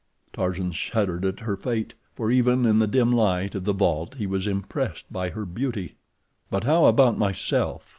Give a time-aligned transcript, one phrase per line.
[0.33, 4.25] Tarzan shuddered at her fate, for even in the dim light of the vault he
[4.25, 5.93] was impressed by her beauty.
[6.49, 7.87] "But how about myself?"